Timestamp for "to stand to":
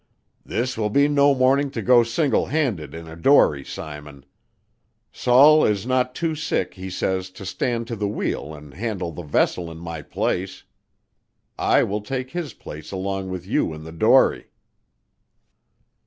7.29-7.95